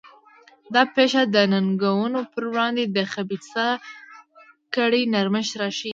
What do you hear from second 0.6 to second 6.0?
دا پېښه د ننګونو پر وړاندې د خبیثه کړۍ نرمښت راښيي.